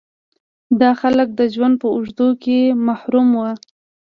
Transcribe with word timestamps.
دا 0.81 0.91
خلک 1.01 1.27
د 1.39 1.41
ژوند 1.53 1.75
په 1.81 1.87
اوږدو 1.95 2.27
کې 2.43 2.57
محروم 2.85 3.27
وو. 3.37 3.51